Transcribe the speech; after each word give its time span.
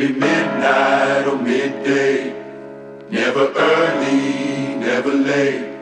Maybe 0.00 0.14
midnight 0.14 1.26
or 1.26 1.36
midday. 1.36 2.32
Never 3.10 3.52
early, 3.54 4.76
never 4.76 5.12
late. 5.12 5.76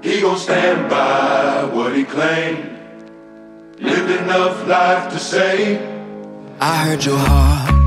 He 0.00 0.22
gon' 0.22 0.38
stand 0.38 0.88
by 0.88 1.64
what 1.64 1.94
he 1.94 2.04
claimed. 2.04 2.64
Lived 3.78 4.10
enough 4.22 4.66
life 4.66 5.12
to 5.12 5.18
say. 5.18 5.76
I 6.60 6.76
heard 6.84 7.04
your 7.04 7.18
heart, 7.18 7.81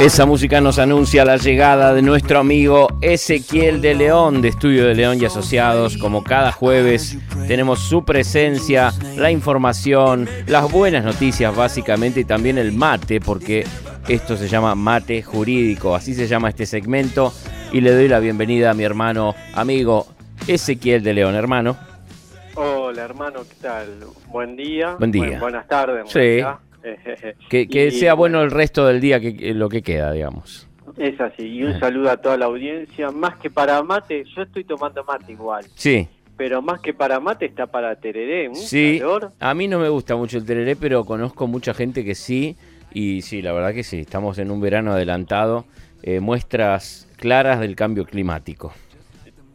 Esa 0.00 0.26
música 0.26 0.60
nos 0.60 0.78
anuncia 0.78 1.24
la 1.24 1.36
llegada 1.36 1.94
de 1.94 2.02
nuestro 2.02 2.40
amigo 2.40 2.88
Ezequiel 3.00 3.80
de 3.80 3.94
León 3.94 4.42
de 4.42 4.48
Estudio 4.48 4.86
de 4.86 4.94
León 4.94 5.18
y 5.20 5.24
Asociados. 5.24 5.96
Como 5.96 6.24
cada 6.24 6.52
jueves 6.52 7.16
tenemos 7.46 7.78
su 7.78 8.04
presencia, 8.04 8.92
la 9.16 9.30
información, 9.30 10.28
las 10.46 10.70
buenas 10.70 11.04
noticias 11.04 11.54
básicamente 11.54 12.20
y 12.20 12.24
también 12.24 12.58
el 12.58 12.72
mate 12.72 13.20
porque 13.20 13.66
esto 14.08 14.36
se 14.36 14.48
llama 14.48 14.74
mate 14.74 15.22
jurídico, 15.22 15.94
así 15.94 16.12
se 16.14 16.26
llama 16.26 16.48
este 16.48 16.66
segmento 16.66 17.32
y 17.72 17.80
le 17.80 17.92
doy 17.92 18.08
la 18.08 18.18
bienvenida 18.18 18.72
a 18.72 18.74
mi 18.74 18.82
hermano, 18.82 19.34
amigo 19.54 20.06
Ezequiel 20.46 21.02
de 21.02 21.14
León, 21.14 21.34
hermano. 21.34 21.76
Hola 22.56 23.02
hermano, 23.02 23.40
¿qué 23.48 23.56
tal? 23.62 23.88
Buen 24.26 24.56
día. 24.56 24.96
Buen 24.98 25.12
día. 25.12 25.38
buenas 25.40 25.66
tardes. 25.66 26.10
Sí. 26.10 26.42
Que, 27.48 27.66
que 27.68 27.86
Y, 27.88 27.90
sea 27.92 28.14
bueno 28.14 28.42
el 28.42 28.50
resto 28.50 28.86
del 28.86 29.00
día, 29.00 29.18
que, 29.20 29.36
que 29.36 29.54
lo 29.54 29.68
que 29.68 29.82
queda, 29.82 30.12
digamos. 30.12 30.68
Es 30.98 31.18
así, 31.20 31.42
y 31.46 31.64
un 31.64 31.78
saludo 31.80 32.10
a 32.10 32.16
toda 32.18 32.36
la 32.36 32.44
audiencia. 32.46 33.10
Más 33.10 33.36
que 33.38 33.50
para 33.50 33.82
mate, 33.82 34.24
yo 34.36 34.42
estoy 34.42 34.64
tomando 34.64 35.02
mate 35.04 35.32
igual, 35.32 35.64
Sí, 35.74 36.06
pero 36.36 36.60
más 36.62 36.80
que 36.80 36.92
para 36.94 37.18
mate 37.20 37.46
está 37.46 37.66
para 37.66 37.94
tereré, 37.96 38.48
un 38.48 38.54
sí. 38.56 38.98
calor. 39.00 39.32
A 39.40 39.54
mí 39.54 39.66
no 39.66 39.78
me 39.80 39.88
gusta 39.88 40.14
mucho 40.14 40.38
el 40.38 40.44
tereré, 40.44 40.76
pero 40.76 41.04
conozco 41.04 41.46
mucha 41.46 41.74
gente 41.74 42.04
que 42.04 42.14
sí. 42.14 42.56
Y 42.92 43.22
sí, 43.22 43.42
la 43.42 43.52
verdad 43.52 43.74
que 43.74 43.82
sí, 43.82 43.98
estamos 44.00 44.38
en 44.38 44.50
un 44.52 44.60
verano 44.60 44.92
adelantado. 44.92 45.64
eh, 46.06 46.20
muestras 46.20 47.08
claras 47.16 47.60
del 47.60 47.74
cambio 47.76 48.04
climático. 48.04 48.72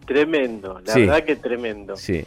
Tremendo, 0.05 0.81
la 0.85 0.93
Sí. 0.93 1.01
verdad 1.01 1.23
que 1.23 1.35
tremendo. 1.35 1.95
Sí. 1.95 2.25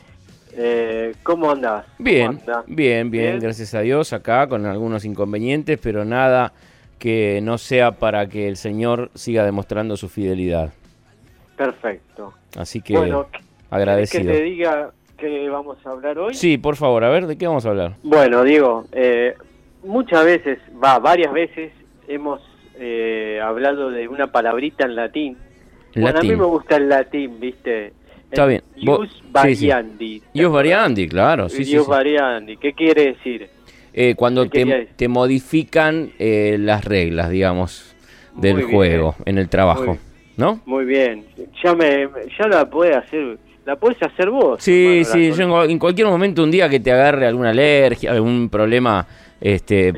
Eh, 0.55 1.15
¿Cómo 1.23 1.51
andás? 1.51 1.85
¿Cómo 1.87 2.05
Bien, 2.05 2.29
andás? 2.31 2.65
bien, 2.67 3.11
bien, 3.11 3.25
Bien. 3.33 3.39
gracias 3.41 3.75
a 3.75 3.81
Dios, 3.81 4.13
acá 4.13 4.47
con 4.49 4.67
algunos 4.67 5.05
inconvenientes, 5.05 5.79
pero 5.83 6.05
nada 6.05 6.53
que 6.99 7.41
no 7.43 7.59
sea 7.59 7.93
para 7.93 8.29
que 8.29 8.49
el 8.49 8.57
Señor 8.57 9.11
siga 9.15 9.45
demostrando 9.45 9.97
su 9.97 10.09
fidelidad. 10.09 10.73
Perfecto. 11.57 12.33
Así 12.57 12.81
que 12.81 12.97
bueno, 12.97 13.27
¿querés 13.31 13.41
que 13.71 13.75
agradecido. 13.77 14.33
te 14.33 14.43
diga 14.43 14.91
que 15.17 15.49
vamos 15.49 15.79
a 15.87 15.91
hablar 15.91 16.19
hoy? 16.19 16.35
Sí, 16.35 16.59
por 16.59 16.77
favor, 16.77 17.05
a 17.05 17.11
ver, 17.11 17.27
¿de 17.27 17.37
qué 17.39 17.47
vamos 17.47 17.65
a 17.67 17.71
hablar? 17.71 17.95
Bueno, 18.03 18.43
Diego, 18.45 18.85
eh, 18.93 19.35
muchas 19.85 20.25
veces, 20.25 20.59
va, 20.83 20.99
varias 20.99 21.33
veces 21.33 21.73
hemos 22.09 22.41
eh, 22.79 23.41
hablado 23.43 23.91
de 23.91 24.09
una 24.09 24.31
palabrita 24.33 24.85
en 24.85 24.97
latín. 24.97 25.39
Bueno, 25.95 26.19
a 26.19 26.23
mí 26.23 26.29
Latín. 26.29 26.39
me 26.39 26.47
gusta 26.47 26.77
el 26.77 26.89
latín, 26.89 27.39
¿viste? 27.39 27.93
Está 28.33 28.47
bien. 28.47 28.63
Vos- 28.85 29.01
Ius 29.01 29.13
sí, 29.13 29.21
sí. 29.57 29.69
variandi. 29.69 30.23
variandi, 30.51 31.09
claro, 31.09 31.49
sí, 31.51 31.65
Ius 31.65 31.87
variandi. 31.87 32.57
¿Qué 32.57 32.73
quiere 32.73 33.13
decir? 33.13 33.49
Eh, 33.93 34.15
cuando 34.17 34.45
¿Qué 34.45 34.61
quería 34.61 34.79
te, 34.79 34.87
te 34.97 35.09
modifican 35.09 36.11
eh, 36.19 36.57
las 36.59 36.83
reglas, 36.85 37.29
digamos, 37.29 37.95
del 38.35 38.55
Muy 38.55 38.63
bien. 38.65 38.75
juego 38.75 39.17
en 39.27 39.37
el 39.37 39.51
trabajo, 39.51 39.85
Muy- 39.85 39.99
¿no? 40.39 40.61
Muy 40.65 40.87
bien. 40.87 41.27
Ya 41.63 41.75
me, 41.75 42.09
ya 42.39 42.49
la 42.49 42.65
puedes 42.71 42.97
hacer, 42.97 43.37
la 43.67 43.77
puedes 43.77 44.03
hacer 44.03 44.31
vos. 44.31 44.63
Sí, 44.63 45.01
hermano, 45.01 45.05
sí, 45.13 45.33
yo 45.33 45.43
en 45.45 45.51
cual- 45.51 45.71
en 45.71 45.79
cualquier 45.79 46.07
momento, 46.07 46.43
un 46.43 46.51
día 46.51 46.71
que 46.71 46.81
te 46.81 46.91
agarre 46.91 47.27
alguna 47.27 47.51
alergia, 47.51 48.13
algún 48.13 48.49
problema 48.49 49.07
este 49.43 49.93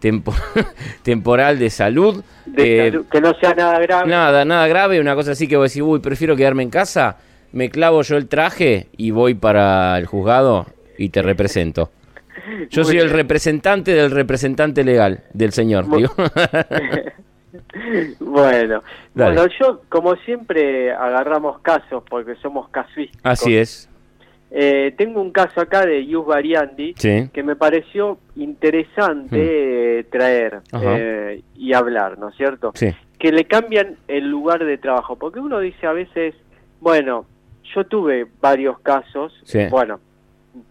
tempo- 0.00 0.32
temporal 1.02 1.58
de 1.58 1.68
salud, 1.68 2.22
de 2.46 2.86
eh, 2.86 2.90
salud, 2.90 3.06
que 3.12 3.20
no 3.20 3.34
sea 3.34 3.52
nada 3.54 3.78
grave. 3.80 4.08
nada, 4.10 4.44
nada 4.46 4.66
grave, 4.66 4.98
una 4.98 5.14
cosa 5.14 5.32
así 5.32 5.46
que 5.46 5.56
vos 5.58 5.70
decís, 5.70 5.82
uy, 5.82 5.98
prefiero 6.00 6.34
quedarme 6.36 6.62
en 6.62 6.70
casa, 6.70 7.18
me 7.52 7.70
clavo 7.70 8.02
yo 8.02 8.16
el 8.16 8.28
traje 8.28 8.86
y 8.96 9.10
voy 9.10 9.34
para 9.34 9.96
el 9.98 10.06
juzgado 10.06 10.66
y 10.98 11.08
te 11.10 11.22
represento. 11.22 11.90
Yo 12.70 12.84
soy 12.84 12.98
el 12.98 13.10
representante 13.10 13.92
del 13.92 14.10
representante 14.10 14.84
legal 14.84 15.24
del 15.32 15.52
señor. 15.52 15.86
Bueno, 18.20 18.82
Dale. 19.14 19.34
bueno, 19.34 19.46
yo 19.58 19.82
como 19.88 20.14
siempre 20.16 20.92
agarramos 20.92 21.58
casos 21.60 22.02
porque 22.08 22.34
somos 22.36 22.68
casuísticos. 22.68 23.20
Así 23.24 23.56
es. 23.56 23.88
Eh, 24.50 24.94
tengo 24.96 25.20
un 25.20 25.32
caso 25.32 25.60
acá 25.60 25.84
de 25.84 26.04
Ius 26.04 26.24
Variandi 26.26 26.94
Sí. 26.96 27.28
que 27.32 27.42
me 27.42 27.56
pareció 27.56 28.18
interesante 28.36 29.98
eh, 30.00 30.04
traer 30.04 30.60
eh, 30.82 31.42
y 31.56 31.72
hablar, 31.72 32.18
¿no 32.18 32.28
es 32.28 32.36
cierto? 32.36 32.72
Sí. 32.74 32.94
Que 33.18 33.32
le 33.32 33.44
cambian 33.46 33.96
el 34.08 34.28
lugar 34.30 34.64
de 34.64 34.78
trabajo, 34.78 35.16
porque 35.16 35.40
uno 35.40 35.58
dice 35.58 35.86
a 35.86 35.92
veces, 35.92 36.34
bueno, 36.80 37.26
yo 37.74 37.84
tuve 37.84 38.26
varios 38.40 38.78
casos, 38.80 39.32
Sí. 39.44 39.66
bueno, 39.70 40.00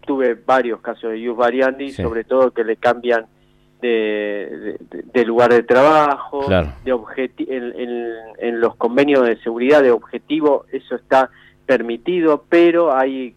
tuve 0.02 0.34
varios 0.34 0.80
casos 0.80 1.10
de 1.10 1.20
Ius 1.20 1.36
Variandi, 1.36 1.90
Sí. 1.90 2.02
sobre 2.02 2.24
todo 2.24 2.50
que 2.52 2.64
le 2.64 2.76
cambian 2.76 3.26
de, 3.80 4.76
de- 4.90 5.02
de 5.12 5.24
lugar 5.24 5.52
de 5.52 5.62
trabajo, 5.62 6.40
Claro. 6.46 6.72
de 6.84 6.94
objeti- 6.94 7.46
en, 7.48 7.78
en- 7.78 8.14
en 8.38 8.60
los 8.60 8.74
convenios 8.76 9.26
de 9.26 9.36
seguridad 9.42 9.82
de 9.82 9.90
objetivo, 9.90 10.64
eso 10.72 10.94
está 10.96 11.30
permitido, 11.66 12.44
pero 12.48 12.94
hay 12.96 13.34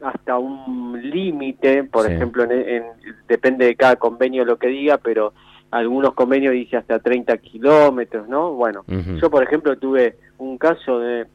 hasta 0.00 0.38
un 0.38 1.00
límite, 1.10 1.84
por 1.84 2.06
Sí. 2.06 2.12
ejemplo, 2.12 2.44
en, 2.44 2.52
en- 2.52 2.84
depende 3.26 3.64
de 3.66 3.74
cada 3.76 3.96
convenio 3.96 4.44
lo 4.44 4.56
que 4.58 4.68
diga, 4.68 4.98
pero 4.98 5.32
algunos 5.70 6.14
convenios 6.14 6.52
dice 6.52 6.76
hasta 6.76 6.98
30 7.00 7.36
kilómetros, 7.38 8.28
¿no? 8.28 8.52
Bueno, 8.52 8.84
yo 9.20 9.30
por 9.30 9.42
ejemplo 9.42 9.76
tuve 9.78 10.16
un 10.38 10.56
caso 10.58 10.98
de, 11.00 11.26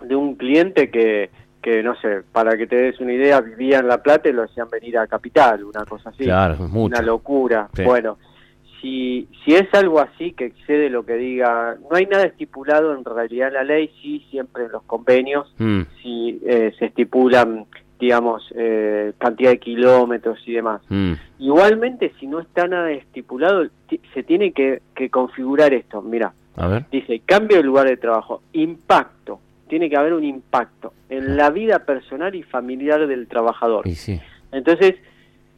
de 0.00 0.14
un 0.16 0.34
cliente 0.36 0.90
que, 0.90 1.30
que, 1.62 1.82
no 1.82 1.94
sé, 1.96 2.22
para 2.32 2.56
que 2.56 2.66
te 2.66 2.76
des 2.76 3.00
una 3.00 3.12
idea, 3.12 3.40
vivía 3.40 3.78
en 3.78 3.88
La 3.88 4.02
Plata 4.02 4.28
y 4.28 4.32
lo 4.32 4.44
hacían 4.44 4.68
venir 4.70 4.98
a 4.98 5.06
Capital, 5.06 5.64
una 5.64 5.84
cosa 5.84 6.10
así 6.10 6.24
Claro, 6.24 6.56
mucho. 6.68 6.86
una 6.86 7.02
locura. 7.02 7.68
Sí. 7.74 7.82
Bueno, 7.84 8.18
si, 8.80 9.28
si 9.44 9.54
es 9.54 9.66
algo 9.74 9.98
así 10.00 10.32
que 10.32 10.46
excede 10.46 10.88
lo 10.88 11.04
que 11.04 11.14
diga, 11.14 11.76
no 11.90 11.96
hay 11.96 12.06
nada 12.06 12.24
estipulado 12.24 12.94
en 12.94 13.04
realidad 13.04 13.48
en 13.48 13.54
la 13.54 13.64
ley, 13.64 13.90
sí, 14.00 14.24
siempre 14.30 14.64
en 14.66 14.72
los 14.72 14.82
convenios, 14.84 15.52
Mm, 15.58 15.80
si 16.02 16.40
eh, 16.46 16.72
se 16.78 16.84
estipulan, 16.86 17.66
digamos, 17.98 18.48
eh, 18.54 19.12
cantidad 19.18 19.50
de 19.50 19.58
kilómetros 19.58 20.38
y 20.46 20.52
demás. 20.52 20.80
mm. 20.88 21.12
Igualmente, 21.40 22.12
si 22.20 22.28
no 22.28 22.38
está 22.40 22.68
nada 22.68 22.92
estipulado, 22.92 23.66
ti- 23.88 24.00
se 24.14 24.22
tiene 24.22 24.52
que, 24.52 24.80
que 24.94 25.10
configurar 25.10 25.74
esto. 25.74 26.00
Mira, 26.02 26.32
dice, 26.92 27.20
cambio 27.26 27.56
de 27.56 27.62
lugar 27.64 27.88
de 27.88 27.96
trabajo, 27.96 28.42
impacto, 28.52 29.40
tiene 29.68 29.88
que 29.88 29.96
haber 29.96 30.12
un 30.14 30.24
impacto 30.24 30.92
en 31.08 31.36
la 31.36 31.50
vida 31.50 31.84
personal 31.84 32.34
y 32.34 32.42
familiar 32.42 33.06
del 33.06 33.28
trabajador. 33.28 33.86
Y 33.86 33.94
sí. 33.94 34.20
Entonces, 34.50 34.96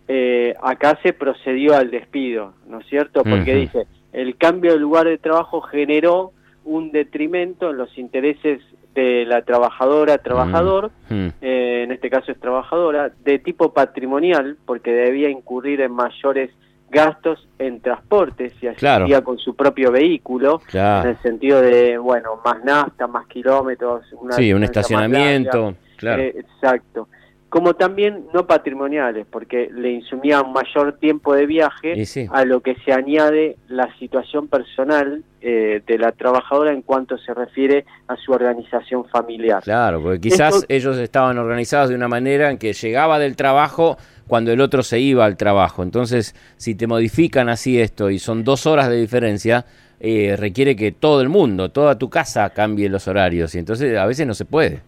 eh, 0.09 0.55
acá 0.63 0.99
se 1.03 1.13
procedió 1.13 1.77
al 1.77 1.91
despido, 1.91 2.55
¿no 2.69 2.81
es 2.81 2.87
cierto? 2.87 3.23
Porque 3.23 3.55
dice, 3.55 3.87
el 4.13 4.37
cambio 4.37 4.73
de 4.73 4.79
lugar 4.81 5.07
de 5.07 5.19
trabajo 5.19 5.61
generó 5.61 6.33
un 6.65 6.91
detrimento 6.93 7.71
en 7.71 7.77
los 7.79 7.97
intereses 7.97 8.61
de 8.95 9.25
la 9.25 9.43
trabajadora, 9.43 10.19
trabajador, 10.19 10.91
Mm. 11.09 11.29
eh, 11.41 11.83
en 11.85 11.93
este 11.93 12.11
caso 12.11 12.33
es 12.33 12.41
trabajadora, 12.41 13.13
de 13.25 13.39
tipo 13.39 13.73
patrimonial, 13.73 14.57
porque 14.67 14.91
debía 14.93 15.31
incurrir 15.31 15.81
en 15.81 15.93
mayores 15.93 16.51
gastos 16.91 17.49
en 17.59 17.81
transportes 17.81 18.53
y 18.61 18.67
Claro. 18.75 19.05
asistía 19.05 19.23
con 19.23 19.39
su 19.39 19.55
propio 19.55 19.91
vehículo, 19.93 20.61
en 20.63 20.67
Claro. 20.71 21.11
el 21.11 21.19
sentido 21.19 21.61
de, 21.63 21.97
bueno, 21.99 22.41
más 22.45 22.63
nafta, 22.65 23.07
más 23.07 23.27
kilómetros, 23.29 24.05
una 24.21 24.35
Sí, 24.35 24.53
un 24.53 24.65
estacionamiento. 24.65 25.59
larga. 25.63 25.79
Claro. 25.97 26.23
Eh, 26.23 26.35
exacto. 26.39 27.09
Como 27.51 27.75
también 27.75 28.27
no 28.33 28.47
patrimoniales, 28.47 29.27
porque 29.31 29.69
le 29.75 29.91
insumía 29.91 30.41
un 30.41 30.53
mayor 30.53 30.99
tiempo 30.99 31.35
de 31.35 31.47
viaje, 31.47 32.07
sí. 32.07 32.27
a 32.33 32.45
lo 32.45 32.61
que 32.61 32.77
se 32.85 32.93
añade 32.93 33.57
la 33.69 33.93
situación 33.99 34.47
personal 34.47 35.25
eh, 35.43 35.83
de 35.85 35.99
la 35.99 36.13
trabajadora 36.13 36.73
en 36.73 36.83
cuanto 36.83 37.19
se 37.19 37.35
refiere 37.35 37.85
a 38.07 38.17
su 38.17 38.31
organización 38.33 39.05
familiar. 39.07 39.63
Claro, 39.65 40.01
porque 40.01 40.21
quizás 40.21 40.55
Esto- 40.55 40.67
ellos 40.69 40.97
estaban 40.99 41.39
organizados 41.39 41.89
de 41.89 41.97
una 41.97 42.07
manera 42.09 42.51
en 42.53 42.57
que 42.59 42.73
llegaba 42.73 43.19
del 43.19 43.35
trabajo 43.35 43.99
cuando 44.29 44.53
el 44.53 44.61
otro 44.61 44.85
se 44.85 45.01
iba 45.01 45.25
al 45.25 45.37
trabajo. 45.37 45.83
Entonces, 45.83 46.37
si 46.57 46.77
te 46.77 46.87
modifican 46.87 47.49
así 47.49 47.81
esto 47.81 48.11
y 48.11 48.21
son 48.21 48.45
dos 48.45 48.65
horas 48.67 48.89
de 48.89 48.97
diferencia, 48.97 49.65
eh, 49.99 50.37
requiere 50.39 50.77
que 50.77 50.93
todo 50.93 51.21
el 51.21 51.29
mundo, 51.29 51.71
toda 51.73 51.99
tu 51.99 52.09
casa 52.09 52.49
cambie 52.51 52.89
los 52.89 53.09
horarios. 53.09 53.57
Y 53.57 53.59
entonces 53.59 53.99
a 53.99 54.07
veces 54.07 54.25
no 54.27 54.35
se 54.35 54.45
puede. 54.45 54.83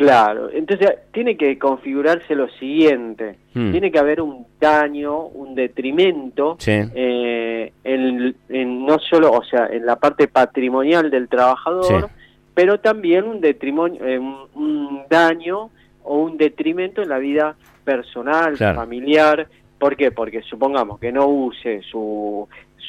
Claro, 0.00 0.48
entonces 0.50 0.90
tiene 1.12 1.36
que 1.36 1.58
configurarse 1.58 2.34
lo 2.34 2.48
siguiente, 2.58 3.36
Hmm. 3.52 3.70
tiene 3.70 3.90
que 3.90 3.98
haber 3.98 4.22
un 4.22 4.46
daño, 4.58 5.26
un 5.26 5.54
detrimento 5.54 6.56
Sí. 6.58 6.72
eh, 6.94 7.72
en, 7.84 8.34
en 8.48 8.86
no 8.86 8.98
solo, 8.98 9.30
o 9.32 9.44
sea, 9.44 9.66
en 9.66 9.84
la 9.84 9.96
parte 9.96 10.26
patrimonial 10.26 11.10
del 11.10 11.28
trabajador, 11.28 11.84
Sí. 11.84 12.14
pero 12.54 12.80
también 12.80 13.24
un 13.24 13.40
detrimonio, 13.42 14.02
eh, 14.06 14.18
un, 14.18 14.36
un 14.54 15.02
daño 15.10 15.68
o 16.04 16.16
un 16.22 16.38
detrimento 16.38 17.02
en 17.02 17.10
la 17.10 17.18
vida 17.18 17.54
personal, 17.84 18.54
Claro. 18.56 18.76
familiar. 18.80 19.48
¿Por 19.78 19.96
qué? 19.96 20.10
Porque 20.12 20.40
supongamos 20.42 20.98
que 20.98 21.12
no 21.12 21.26
use 21.26 21.82
su, 21.90 22.48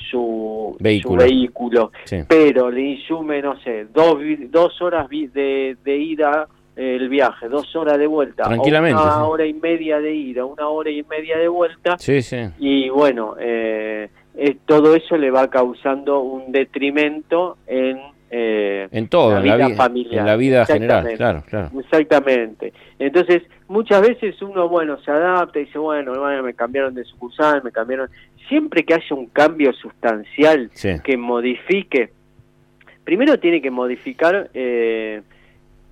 su 0.09 0.77
Vehículo. 0.79 1.21
su 1.21 1.27
vehículo, 1.27 1.91
Sí. 2.05 2.17
pero 2.27 2.69
le 2.71 2.81
insume, 2.81 3.41
no 3.41 3.59
sé, 3.61 3.85
dos, 3.93 4.17
dos 4.49 4.81
horas 4.81 5.09
de, 5.09 5.75
de 5.83 5.97
ida 5.97 6.47
el 6.81 7.09
viaje, 7.09 7.47
dos 7.49 7.75
horas 7.75 7.97
de 7.97 8.07
vuelta, 8.07 8.43
Tranquilamente, 8.43 9.01
una 9.01 9.11
sí. 9.13 9.19
hora 9.21 9.45
y 9.45 9.53
media 9.53 9.99
de 9.99 10.13
ida, 10.15 10.45
una 10.45 10.67
hora 10.67 10.89
y 10.89 11.03
media 11.03 11.37
de 11.37 11.47
vuelta, 11.47 11.97
Sí, 11.99 12.21
sí. 12.21 12.37
y 12.59 12.89
bueno, 12.89 13.35
eh, 13.39 14.09
todo 14.65 14.95
eso 14.95 15.17
le 15.17 15.29
va 15.31 15.49
causando 15.49 16.21
un 16.21 16.51
detrimento 16.51 17.57
en... 17.67 17.99
eh, 18.31 18.87
En 18.91 19.07
todo, 19.09 19.33
La 19.35 19.41
vida 19.41 19.67
vi- 19.67 19.73
familiar. 19.75 20.19
en 20.21 20.25
la 20.25 20.35
vida 20.37 20.65
general, 20.65 21.13
claro, 21.17 21.43
claro. 21.47 21.69
Exactamente. 21.79 22.73
Entonces, 22.97 23.43
muchas 23.67 24.01
veces 24.01 24.41
uno, 24.41 24.69
bueno, 24.69 24.97
se 25.01 25.11
adapta 25.11 25.59
y 25.59 25.65
dice, 25.65 25.77
bueno, 25.77 26.13
bueno, 26.17 26.41
me 26.43 26.53
cambiaron 26.53 26.93
de 26.95 27.03
sucursal, 27.03 27.61
me 27.63 27.71
cambiaron... 27.71 28.09
Siempre 28.49 28.83
que 28.83 28.93
haya 28.95 29.15
un 29.15 29.27
cambio 29.27 29.71
sustancial 29.71 30.69
que 31.03 31.15
modifique, 31.17 32.11
primero 33.05 33.39
tiene 33.39 33.61
que 33.61 33.71
modificar 33.71 34.49
eh, 34.53 35.21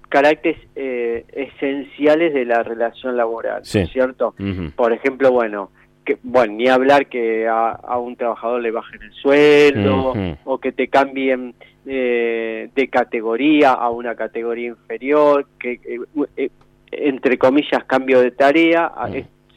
caracteres 0.09 0.59
eh, 0.75 1.23
esenciales 1.31 2.33
de 2.33 2.45
la 2.45 2.63
relación 2.63 3.15
laboral, 3.15 3.61
Sí. 3.63 3.79
¿no 3.79 3.83
es 3.85 3.91
cierto? 3.91 4.35
Por 4.75 4.91
ejemplo, 4.93 5.31
bueno, 5.31 5.69
que, 6.03 6.17
bueno, 6.23 6.53
ni 6.53 6.67
hablar 6.67 7.07
que 7.07 7.47
a, 7.47 7.69
a 7.71 7.97
un 7.99 8.15
trabajador 8.15 8.61
le 8.61 8.71
bajen 8.71 9.01
el 9.03 9.13
sueldo 9.13 10.13
o 10.43 10.57
que 10.57 10.71
te 10.71 10.87
cambien 10.87 11.53
eh, 11.85 12.69
de 12.75 12.87
categoría 12.89 13.71
a 13.73 13.89
una 13.89 14.15
categoría 14.15 14.67
inferior, 14.69 15.45
que 15.59 15.73
eh, 15.73 15.99
eh, 16.37 16.49
entre 16.91 17.37
comillas 17.37 17.83
cambio 17.85 18.19
de 18.21 18.31
tarea, 18.31 18.91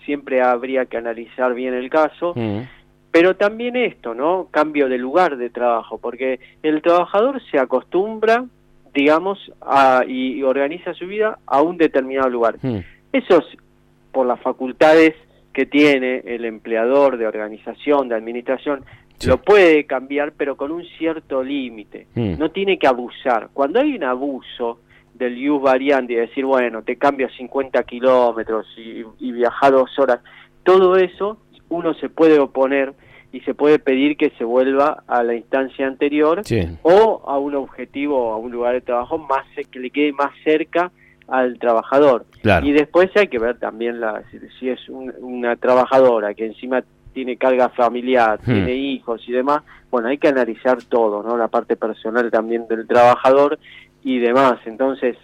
siempre 0.05 0.43
habría 0.43 0.87
que 0.87 0.97
analizar 0.99 1.55
bien 1.55 1.75
el 1.75 1.89
caso, 1.89 2.35
pero 3.11 3.37
también 3.37 3.77
esto, 3.77 4.15
¿no? 4.15 4.49
Cambio 4.51 4.89
de 4.89 4.99
lugar 4.99 5.37
de 5.37 5.49
trabajo, 5.51 5.99
porque 5.99 6.41
el 6.63 6.83
trabajador 6.83 7.41
se 7.51 7.59
acostumbra, 7.59 8.45
digamos, 8.95 9.39
a, 9.61 10.05
y, 10.07 10.35
y 10.35 10.43
organiza 10.43 10.93
su 10.95 11.07
vida 11.07 11.39
a 11.47 11.63
un 11.63 11.77
determinado 11.79 12.29
lugar. 12.29 12.57
Ujú. 12.63 12.83
Eso 13.13 13.39
es 13.39 13.45
por 14.13 14.27
las 14.27 14.41
facultades 14.41 15.15
que 15.53 15.67
tiene 15.67 16.23
el 16.27 16.45
empleador 16.45 17.17
de 17.17 17.27
organización, 17.27 18.09
de 18.09 18.15
administración, 18.15 18.85
Sí. 19.19 19.29
lo 19.29 19.37
puede 19.37 19.85
cambiar, 19.85 20.33
pero 20.33 20.57
con 20.57 20.73
un 20.73 20.83
cierto 20.99 21.45
límite. 21.45 22.09
Mm. 22.17 22.39
No 22.39 22.51
tiene 22.51 22.77
que 22.77 22.89
abusar. 22.89 23.51
Cuando 23.53 23.79
hay 23.79 23.95
un 23.95 24.03
abuso 24.03 24.81
del 25.15 25.49
use 25.49 25.63
variante 25.63 26.15
y 26.15 26.17
decir, 26.17 26.45
bueno, 26.45 26.83
te 26.83 26.97
cambio 26.97 27.29
50 27.31 27.85
kilómetros 27.85 28.67
y, 28.77 29.05
y 29.21 29.31
viaja 29.33 29.71
dos 29.71 29.97
horas, 29.99 30.19
todo 30.65 30.97
eso 30.97 31.39
uno 31.69 31.95
se 31.95 32.09
puede 32.09 32.41
oponer 32.41 32.95
y 33.33 33.41
se 33.41 33.55
puede 33.55 33.79
pedir 33.79 34.17
que 34.17 34.31
se 34.39 34.45
vuelva 34.45 35.03
a 35.07 35.23
la 35.23 35.35
instancia 35.35 35.87
anterior 35.87 36.43
Sí. 36.45 36.61
o 36.83 37.23
a 37.27 37.39
un 37.39 37.55
objetivo, 37.55 38.33
a 38.33 38.37
un 38.37 38.53
lugar 38.53 38.75
de 38.75 38.83
trabajo 38.83 39.17
más 39.19 39.45
que 39.71 39.79
le 39.81 39.91
quede 39.91 40.13
más 40.13 40.31
cerca 40.45 40.91
al 41.29 41.59
trabajador. 41.59 42.27
Claro. 42.43 42.67
Y 42.67 42.73
después 42.73 43.11
hay 43.17 43.29
que 43.29 43.39
ver 43.39 43.59
también 43.59 44.01
la, 44.01 44.23
si, 44.31 44.39
si 44.59 44.69
es 44.69 44.87
un- 44.89 45.15
una 45.21 45.57
trabajadora 45.57 46.35
que 46.35 46.45
encima 46.47 46.83
tiene 47.15 47.37
carga 47.37 47.69
familiar, 47.71 48.39
Hmm. 48.43 48.53
tiene 48.53 48.75
hijos 48.75 49.23
y 49.27 49.33
demás, 49.33 49.63
bueno, 49.91 50.09
hay 50.09 50.19
que 50.19 50.29
analizar 50.29 50.83
todo, 50.85 51.23
¿no? 51.23 51.37
La 51.37 51.49
parte 51.49 51.77
personal 51.77 52.31
también 52.31 52.67
del 52.69 52.87
trabajador 52.87 53.59
y 54.03 54.19
demás. 54.19 54.59
Entonces, 54.67 55.17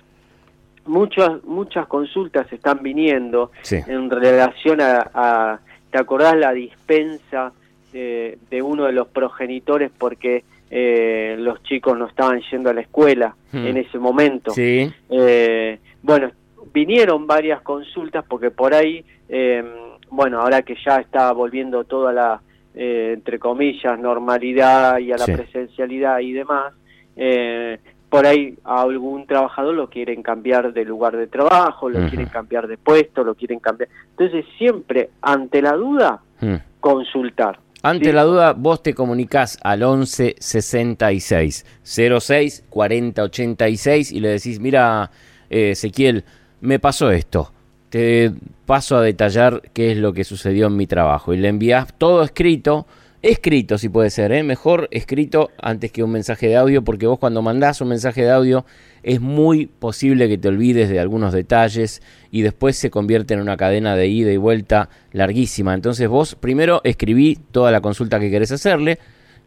muchas 0.86 1.42
muchas 1.44 1.86
consultas 1.86 2.50
están 2.52 2.82
viniendo 2.82 3.50
Sí. 3.62 3.76
en 3.86 4.08
relación 4.10 4.80
a, 4.80 5.10
a- 5.12 5.58
¿te 5.90 5.98
acordás 5.98 6.36
la 6.36 6.52
dispensa 6.52 7.52
de, 7.92 8.38
de 8.50 8.62
uno 8.62 8.84
de 8.84 8.92
los 8.92 9.08
progenitores 9.08 9.90
porque 9.96 10.44
eh, 10.70 11.36
los 11.38 11.62
chicos 11.62 11.96
no 11.98 12.06
estaban 12.06 12.40
yendo 12.50 12.70
a 12.70 12.74
la 12.74 12.82
escuela 12.82 13.34
Hmm. 13.52 13.66
en 13.66 13.76
ese 13.78 13.98
momento? 13.98 14.50
Sí. 14.50 14.92
Eh, 15.08 15.78
bueno, 16.02 16.30
vinieron 16.74 17.26
varias 17.26 17.62
consultas 17.62 18.24
porque 18.28 18.50
por 18.50 18.74
ahí, 18.74 19.02
eh, 19.28 19.64
bueno, 20.10 20.40
ahora 20.42 20.60
que 20.62 20.76
ya 20.84 20.98
está 20.98 21.32
volviendo 21.32 21.84
toda 21.84 22.12
la, 22.12 22.40
eh, 22.74 23.12
entre 23.14 23.38
comillas, 23.38 23.98
normalidad 23.98 24.98
y 24.98 25.12
a 25.12 25.16
la 25.16 25.24
Sí. 25.24 25.32
presencialidad 25.32 26.18
y 26.20 26.32
demás, 26.32 26.74
eh, 27.16 27.78
por 28.10 28.26
ahí 28.26 28.54
a 28.64 28.82
algún 28.82 29.26
trabajador 29.26 29.74
lo 29.74 29.88
quieren 29.88 30.22
cambiar 30.22 30.72
de 30.72 30.84
lugar 30.84 31.16
de 31.16 31.26
trabajo, 31.26 31.88
lo 31.90 32.06
quieren 32.08 32.28
cambiar 32.28 32.66
de 32.66 32.76
puesto, 32.78 33.24
lo 33.24 33.34
quieren 33.34 33.58
cambiar. 33.60 33.88
Entonces, 34.10 34.44
siempre, 34.58 35.10
ante 35.22 35.60
la 35.62 35.72
duda, 35.72 36.20
Mm. 36.40 36.54
consultar. 36.80 37.58
Ante 37.82 38.06
Sí. 38.06 38.12
la 38.12 38.24
duda, 38.24 38.52
vos 38.54 38.82
te 38.82 38.92
comunicás 38.94 39.58
al 39.62 39.82
11 39.82 40.36
66 40.38 41.64
06 41.82 42.64
40 42.68 43.22
86 43.22 44.12
y 44.12 44.20
le 44.20 44.28
decís, 44.30 44.58
mira, 44.60 45.10
eh, 45.48 45.70
Ezequiel, 45.70 46.24
me 46.60 46.78
pasó 46.78 47.10
esto. 47.10 47.52
Te 47.90 48.32
paso 48.66 48.96
a 48.96 49.02
detallar 49.02 49.62
qué 49.72 49.92
es 49.92 49.96
lo 49.98 50.12
que 50.12 50.24
sucedió 50.24 50.66
en 50.66 50.76
mi 50.76 50.86
trabajo. 50.86 51.32
Y 51.32 51.38
le 51.38 51.48
envías 51.48 51.86
todo 51.96 52.22
escrito, 52.22 52.86
escrito 53.22 53.78
si 53.78 53.88
puede 53.88 54.10
ser, 54.10 54.32
¿eh? 54.32 54.42
mejor 54.42 54.88
escrito 54.90 55.50
antes 55.60 55.90
que 55.90 56.02
un 56.02 56.10
mensaje 56.10 56.48
de 56.48 56.56
audio, 56.56 56.82
porque 56.82 57.06
vos 57.06 57.18
cuando 57.18 57.42
mandás 57.42 57.80
un 57.80 57.88
mensaje 57.88 58.22
de 58.22 58.30
audio 58.30 58.64
es 59.02 59.20
muy 59.20 59.66
posible 59.66 60.28
que 60.28 60.38
te 60.38 60.48
olvides 60.48 60.88
de 60.88 61.00
algunos 61.00 61.32
detalles 61.32 62.02
y 62.30 62.42
después 62.42 62.76
se 62.76 62.90
convierte 62.90 63.34
en 63.34 63.40
una 63.40 63.56
cadena 63.56 63.96
de 63.96 64.08
ida 64.08 64.30
y 64.30 64.36
vuelta 64.36 64.88
larguísima. 65.12 65.74
Entonces 65.74 66.08
vos 66.08 66.34
primero 66.34 66.80
escribí 66.84 67.38
toda 67.50 67.70
la 67.70 67.80
consulta 67.80 68.20
que 68.20 68.30
querés 68.30 68.52
hacerle, 68.52 68.98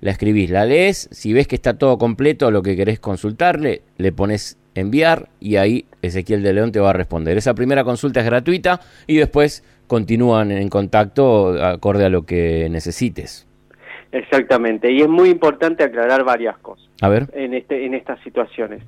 la 0.01 0.11
escribís, 0.11 0.49
la 0.49 0.65
lees, 0.65 1.09
si 1.11 1.31
ves 1.31 1.47
que 1.47 1.55
está 1.55 1.75
todo 1.75 1.97
completo 1.97 2.51
lo 2.51 2.63
que 2.63 2.75
querés 2.75 2.99
consultarle, 2.99 3.83
le 3.97 4.11
pones 4.11 4.57
enviar 4.73 5.29
y 5.39 5.57
ahí 5.57 5.85
Ezequiel 6.01 6.43
de 6.43 6.53
León 6.53 6.71
te 6.71 6.79
va 6.79 6.89
a 6.89 6.93
responder. 6.93 7.37
Esa 7.37 7.53
primera 7.53 7.83
consulta 7.83 8.21
es 8.21 8.25
gratuita 8.25 8.81
y 9.05 9.17
después 9.17 9.63
continúan 9.87 10.51
en 10.51 10.69
contacto 10.69 11.61
acorde 11.63 12.05
a 12.05 12.09
lo 12.09 12.25
que 12.25 12.67
necesites. 12.69 13.50
Exactamente. 14.11 14.91
Y 14.91 15.01
es 15.01 15.09
muy 15.09 15.29
importante 15.29 15.83
aclarar 15.83 16.23
varias 16.23 16.57
cosas. 16.59 16.85
A 17.01 17.09
ver, 17.09 17.27
en 17.33 17.53
este 17.53 17.85
en 17.85 17.93
estas 17.93 18.19
situaciones. 18.21 18.83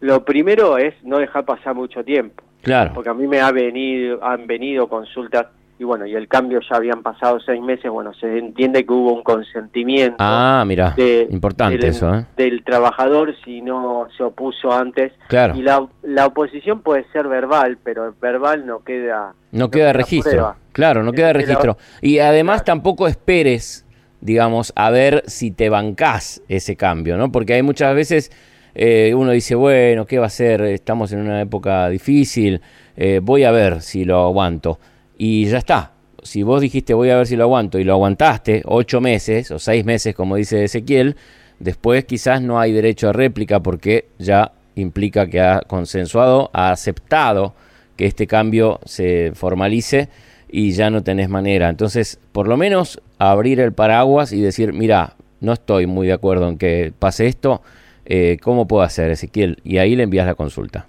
Lo 0.00 0.24
primero 0.24 0.76
es 0.78 0.94
no 1.02 1.18
dejar 1.18 1.44
pasar 1.46 1.74
mucho 1.74 2.04
tiempo, 2.04 2.42
claro. 2.62 2.92
porque 2.94 3.08
a 3.10 3.14
mí 3.14 3.26
me 3.26 3.40
ha 3.40 3.50
venido 3.50 4.22
han 4.22 4.46
venido 4.46 4.88
consultas 4.88 5.46
y 5.78 5.84
bueno, 5.84 6.06
y 6.06 6.14
el 6.14 6.26
cambio 6.28 6.60
ya 6.60 6.76
habían 6.76 7.02
pasado 7.02 7.38
seis 7.40 7.60
meses, 7.60 7.90
bueno, 7.90 8.12
se 8.14 8.38
entiende 8.38 8.84
que 8.86 8.92
hubo 8.92 9.12
un 9.12 9.22
consentimiento 9.22 10.16
Ah, 10.18 10.64
mira, 10.66 10.92
de- 10.96 11.26
importante 11.30 11.76
del, 11.78 11.84
eso, 11.90 12.14
¿eh? 12.14 12.24
del 12.36 12.64
trabajador 12.64 13.34
si 13.44 13.60
no 13.60 14.08
se 14.16 14.22
opuso 14.22 14.72
antes. 14.72 15.12
Claro. 15.28 15.54
Y 15.54 15.62
la, 15.62 15.86
la 16.02 16.26
oposición 16.26 16.80
puede 16.80 17.04
ser 17.12 17.28
verbal, 17.28 17.76
pero 17.82 18.14
verbal 18.20 18.64
no 18.66 18.80
queda... 18.84 19.34
No 19.52 19.70
queda 19.70 19.84
queda 19.84 19.92
registro. 19.94 20.30
prueba. 20.32 20.56
Claro, 20.72 21.02
no 21.02 21.12
queda 21.12 21.32
registro. 21.34 21.76
Y 22.00 22.18
además 22.20 22.62
Claro. 22.62 22.78
tampoco 22.80 23.06
esperes, 23.06 23.85
digamos, 24.20 24.72
a 24.76 24.90
ver 24.90 25.22
si 25.26 25.50
te 25.50 25.68
bancás 25.68 26.42
ese 26.48 26.76
cambio, 26.76 27.16
¿no? 27.16 27.30
Porque 27.30 27.54
hay 27.54 27.62
muchas 27.62 27.94
veces 27.94 28.30
eh, 28.78 29.14
uno 29.14 29.32
dice, 29.32 29.54
bueno, 29.54 30.04
¿qué 30.04 30.18
va 30.18 30.26
a 30.26 30.30
ser? 30.30 30.60
Estamos 30.60 31.10
en 31.12 31.20
una 31.20 31.40
época 31.40 31.88
difícil, 31.88 32.60
eh, 32.94 33.20
voy 33.22 33.44
a 33.44 33.50
ver 33.50 33.80
si 33.80 34.04
lo 34.04 34.26
aguanto. 34.26 34.78
Y 35.16 35.46
ya 35.46 35.58
está. 35.58 35.92
Si 36.22 36.42
vos 36.42 36.60
dijiste 36.60 36.92
voy 36.92 37.08
a 37.08 37.16
ver 37.16 37.26
si 37.26 37.36
lo 37.36 37.44
aguanto 37.44 37.78
y 37.78 37.84
lo 37.84 37.94
aguantaste 37.94 38.62
ocho 38.66 39.00
meses 39.00 39.50
o 39.50 39.58
seis 39.58 39.84
meses, 39.84 40.14
como 40.14 40.36
dice 40.36 40.64
Ezequiel, 40.64 41.16
después 41.58 42.04
quizás 42.04 42.42
no 42.42 42.60
hay 42.60 42.72
derecho 42.72 43.08
a 43.08 43.12
réplica 43.12 43.60
porque 43.60 44.08
ya 44.18 44.52
implica 44.74 45.26
que 45.28 45.40
ha 45.40 45.62
consensuado, 45.66 46.50
ha 46.52 46.70
aceptado 46.70 47.54
que 47.96 48.04
este 48.04 48.26
cambio 48.26 48.80
se 48.84 49.32
formalice 49.34 50.10
y 50.48 50.72
ya 50.72 50.90
no 50.90 51.02
tenés 51.02 51.28
manera. 51.28 51.68
Entonces, 51.68 52.20
por 52.32 52.48
lo 52.48 52.56
menos 52.56 53.00
abrir 53.18 53.60
el 53.60 53.72
paraguas 53.72 54.32
y 54.32 54.40
decir, 54.40 54.72
mira, 54.72 55.14
no 55.40 55.52
estoy 55.52 55.86
muy 55.86 56.06
de 56.06 56.12
acuerdo 56.12 56.48
en 56.48 56.58
que 56.58 56.92
pase 56.98 57.26
esto, 57.26 57.62
eh, 58.04 58.38
¿cómo 58.42 58.68
puedo 58.68 58.82
hacer, 58.82 59.10
Ezequiel? 59.10 59.58
Y 59.64 59.78
ahí 59.78 59.96
le 59.96 60.04
envías 60.04 60.26
la 60.26 60.34
consulta. 60.34 60.86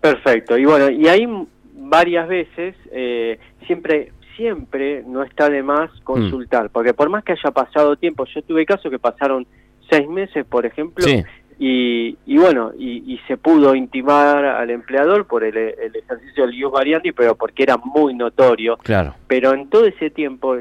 Perfecto. 0.00 0.58
Y 0.58 0.64
bueno, 0.64 0.90
y 0.90 1.08
ahí 1.08 1.26
varias 1.74 2.28
veces 2.28 2.74
eh, 2.92 3.38
siempre 3.66 4.12
siempre 4.36 5.02
no 5.06 5.22
está 5.22 5.48
de 5.48 5.62
más 5.62 5.90
consultar, 6.02 6.68
porque 6.70 6.92
por 6.92 7.08
más 7.08 7.22
que 7.22 7.32
haya 7.32 7.50
pasado 7.52 7.96
tiempo, 7.96 8.24
yo 8.26 8.42
tuve 8.42 8.66
casos 8.66 8.90
que 8.90 8.98
pasaron 8.98 9.46
seis 9.88 10.08
meses, 10.08 10.44
por 10.44 10.66
ejemplo, 10.66 11.04
Sí, 11.04 11.22
y, 11.58 12.16
y 12.26 12.36
bueno, 12.38 12.72
y, 12.78 13.14
y 13.14 13.18
se 13.28 13.36
pudo 13.36 13.74
intimar 13.74 14.44
al 14.44 14.70
empleador 14.70 15.26
por 15.26 15.44
el, 15.44 15.56
el 15.56 15.96
ejercicio 15.96 16.46
del 16.46 16.54
ius 16.54 16.72
variandi, 16.72 17.12
pero 17.12 17.34
porque 17.36 17.62
era 17.62 17.76
muy 17.76 18.14
notorio. 18.14 18.76
claro. 18.78 19.14
Pero 19.28 19.52
en 19.54 19.68
todo 19.68 19.86
ese 19.86 20.10
tiempo, 20.10 20.56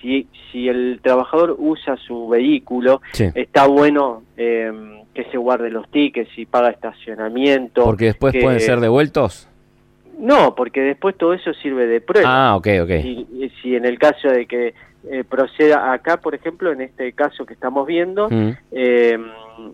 si, 0.00 0.26
si 0.50 0.68
el 0.68 1.00
trabajador 1.02 1.56
usa 1.58 1.96
su 1.96 2.28
vehículo, 2.28 3.00
Sí. 3.12 3.26
está 3.34 3.66
bueno 3.66 4.22
eh, 4.36 4.72
que 5.14 5.24
se 5.24 5.36
guarde 5.36 5.70
los 5.70 5.88
tickets 5.90 6.30
y 6.38 6.46
paga 6.46 6.70
estacionamiento. 6.70 7.84
Porque 7.84 8.06
después 8.06 8.32
que- 8.32 8.40
pueden 8.40 8.60
ser 8.60 8.80
devueltos. 8.80 9.48
No, 10.20 10.54
porque 10.54 10.80
después 10.82 11.16
todo 11.16 11.32
eso 11.32 11.52
sirve 11.54 11.86
de 11.86 12.00
prueba. 12.00 12.28
Ah, 12.50 12.56
ok, 12.56 12.66
ok. 12.82 12.90
Si, 13.02 13.50
si 13.62 13.74
en 13.76 13.84
el 13.86 13.98
caso 13.98 14.28
de 14.28 14.46
que 14.46 14.74
eh, 15.10 15.24
proceda 15.24 15.92
acá, 15.92 16.18
por 16.18 16.34
ejemplo, 16.34 16.70
en 16.72 16.82
este 16.82 17.12
caso 17.14 17.46
que 17.46 17.54
estamos 17.54 17.86
viendo, 17.86 18.28
Mm. 18.28 18.50
eh, 18.72 19.18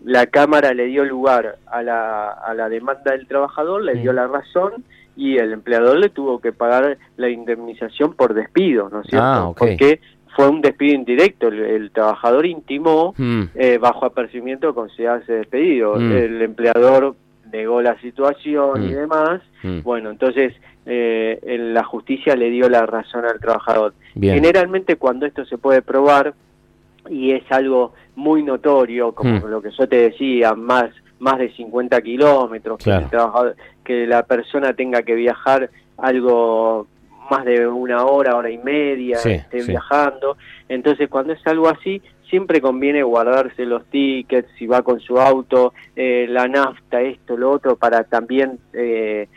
la 0.05 0.25
Cámara 0.27 0.73
le 0.73 0.85
dio 0.85 1.03
lugar 1.03 1.57
a 1.65 1.81
la, 1.83 2.29
a 2.29 2.53
la 2.53 2.69
demanda 2.69 3.11
del 3.11 3.27
trabajador, 3.27 3.83
le 3.83 3.95
dio 3.95 4.13
Mm. 4.13 4.15
la 4.15 4.27
razón 4.27 4.83
y 5.17 5.37
el 5.37 5.51
empleador 5.51 5.97
le 5.97 6.09
tuvo 6.09 6.39
que 6.39 6.53
pagar 6.53 6.97
la 7.17 7.27
indemnización 7.29 8.13
por 8.13 8.33
despido, 8.33 8.89
¿no 8.89 9.01
es 9.01 9.07
cierto? 9.07 9.25
Ah, 9.27 9.47
ok. 9.49 9.57
Porque 9.57 9.99
fue 10.35 10.47
un 10.47 10.61
despido 10.61 10.93
indirecto, 10.95 11.47
el, 11.49 11.59
el 11.59 11.91
trabajador 11.91 12.45
intimó 12.45 13.13
Mm. 13.17 13.43
eh, 13.55 13.77
bajo 13.79 14.05
apercibimiento 14.05 14.67
de 14.67 14.73
considerarse 14.75 15.33
despedido, 15.33 15.95
Mm. 15.95 16.11
el 16.11 16.41
empleador 16.41 17.15
negó 17.51 17.81
la 17.81 17.99
situación 18.01 18.83
y 18.83 18.87
Mm. 18.87 18.95
demás, 18.95 19.41
Mm. 19.63 19.81
bueno, 19.83 20.09
entonces 20.11 20.53
eh, 20.89 21.39
en 21.43 21.73
la 21.73 21.83
justicia 21.83 22.33
le 22.37 22.49
dio 22.49 22.69
la 22.69 22.85
razón 22.85 23.25
al 23.25 23.39
trabajador. 23.41 23.93
Bien. 24.15 24.35
Generalmente 24.35 24.95
cuando 24.95 25.25
esto 25.25 25.43
se 25.45 25.57
puede 25.57 25.81
probar 25.81 26.33
y 27.09 27.31
es 27.33 27.43
algo 27.51 27.93
muy 28.15 28.41
notorio, 28.41 29.11
como 29.11 29.37
Mm. 29.39 29.49
lo 29.49 29.61
que 29.61 29.71
yo 29.71 29.87
te 29.87 29.97
decía, 29.97 30.53
más 30.53 30.89
más 31.19 31.39
de 31.39 31.51
50 31.53 31.99
kilómetros, 32.01 32.77
que, 32.77 32.91
el 32.91 33.09
trabajador- 33.09 33.55
que 33.83 34.05
la 34.05 34.21
persona 34.23 34.73
tenga 34.73 35.01
que 35.01 35.15
viajar 35.15 35.67
algo 35.97 36.85
más 37.31 37.43
de 37.43 37.67
una 37.67 38.05
hora, 38.05 38.35
hora 38.35 38.49
y 38.51 38.57
media, 38.59 39.17
Sí, 39.17 39.31
esté 39.31 39.61
sí. 39.61 39.71
viajando. 39.71 40.37
Entonces 40.69 41.09
cuando 41.09 41.33
es 41.33 41.45
algo 41.47 41.67
así, 41.69 42.01
siempre 42.29 42.61
conviene 42.61 43.03
guardarse 43.03 43.65
los 43.65 43.85
tickets, 43.85 44.47
si 44.57 44.67
va 44.67 44.81
con 44.81 44.99
su 44.99 45.17
auto, 45.19 45.73
eh, 45.95 46.25
la 46.29 46.47
nafta, 46.47 47.01
esto, 47.01 47.37
lo 47.37 47.51
otro, 47.51 47.75
para 47.77 48.03
también 48.03 48.59
eh, 48.73 49.27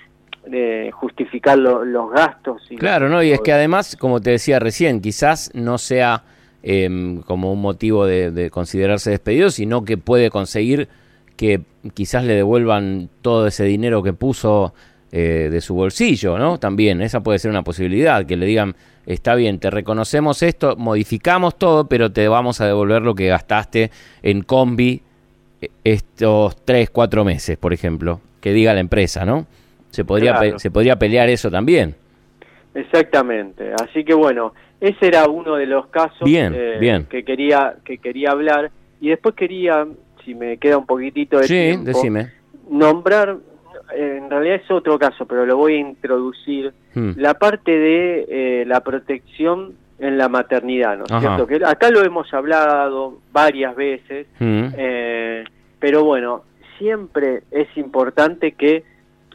eh, 0.50 0.90
justificar 0.92 1.58
lo- 1.58 1.84
los 1.84 2.10
gastos. 2.10 2.62
y 2.70 2.76
Claro, 2.76 3.06
los- 3.08 3.16
¿no? 3.16 3.22
Y 3.22 3.30
es 3.32 3.40
que 3.40 3.52
además, 3.52 3.96
como 3.96 4.20
te 4.20 4.30
decía 4.30 4.58
recién, 4.58 5.00
quizás 5.00 5.50
no 5.54 5.78
sea 5.78 6.24
em, 6.62 7.22
como 7.22 7.52
un 7.52 7.60
motivo 7.62 8.04
de, 8.04 8.30
de 8.30 8.50
considerarse 8.50 9.10
despedido, 9.10 9.48
sino 9.50 9.82
que 9.84 9.96
puede 9.96 10.28
conseguir 10.28 10.88
que 11.36 11.62
quizás 11.94 12.22
le 12.24 12.34
devuelvan 12.34 13.08
todo 13.22 13.46
ese 13.46 13.64
dinero 13.64 14.02
que 14.02 14.12
puso 14.12 14.74
eh, 15.12 15.48
de 15.50 15.60
su 15.60 15.74
bolsillo, 15.74 16.38
¿no? 16.38 16.58
También, 16.58 17.02
esa 17.02 17.20
puede 17.20 17.38
ser 17.38 17.50
una 17.50 17.62
posibilidad, 17.62 18.24
que 18.26 18.36
le 18.36 18.46
digan, 18.46 18.74
está 19.06 19.34
bien, 19.34 19.58
te 19.58 19.70
reconocemos 19.70 20.42
esto, 20.42 20.76
modificamos 20.76 21.56
todo, 21.58 21.88
pero 21.88 22.12
te 22.12 22.28
vamos 22.28 22.60
a 22.60 22.66
devolver 22.66 23.02
lo 23.02 23.14
que 23.14 23.26
gastaste 23.28 23.90
en 24.22 24.42
combi 24.42 25.02
eh, 25.60 25.68
estos 25.84 26.56
tres, 26.64 26.90
cuatro 26.90 27.24
meses, 27.24 27.56
por 27.58 27.72
ejemplo, 27.72 28.20
que 28.40 28.52
diga 28.52 28.72
la 28.74 28.80
empresa, 28.80 29.24
¿no? 29.24 29.46
Se 29.90 30.04
podría, 30.04 30.34
Claro. 30.38 30.58
se 30.60 30.70
podría 30.70 30.96
pelear 30.96 31.28
eso 31.28 31.50
también. 31.50 31.96
Exactamente. 32.74 33.72
Así 33.82 34.04
que 34.04 34.14
bueno, 34.14 34.54
ese 34.80 35.08
era 35.08 35.26
uno 35.28 35.56
de 35.56 35.66
los 35.66 35.86
casos 35.88 36.20
Bien, 36.24 36.54
eh, 36.56 36.76
bien. 36.78 37.04
que 37.10 37.24
quería 37.24 37.74
que 37.84 37.98
quería 37.98 38.30
hablar 38.30 38.70
y 39.00 39.08
después 39.08 39.34
quería, 39.34 39.86
si 40.24 40.34
me 40.34 40.56
queda 40.58 40.78
un 40.78 40.86
poquitito 40.86 41.38
de 41.38 41.44
Sí, 41.48 41.54
tiempo, 41.54 41.84
decime. 41.86 42.30
nombrar, 42.70 43.36
en 43.94 44.30
realidad 44.30 44.56
es 44.64 44.70
otro 44.70 44.98
caso, 44.98 45.26
pero 45.26 45.44
lo 45.46 45.56
voy 45.56 45.74
a 45.74 45.78
introducir, 45.78 46.72
Hmm. 46.94 47.12
la 47.16 47.34
parte 47.34 47.70
de 47.70 48.26
eh, 48.28 48.64
la 48.66 48.80
protección 48.80 49.74
en 50.00 50.18
la 50.18 50.28
maternidad, 50.28 50.96
¿no 50.98 51.04
es 51.04 51.20
cierto? 51.20 51.46
Que 51.46 51.60
acá 51.64 51.90
lo 51.90 52.02
hemos 52.02 52.32
hablado 52.34 53.18
varias 53.32 53.76
veces, 53.76 54.26
Mm. 54.40 54.64
eh, 54.76 55.44
pero 55.78 56.04
bueno, 56.04 56.42
siempre 56.78 57.42
es 57.50 57.68
importante 57.76 58.52
que 58.52 58.82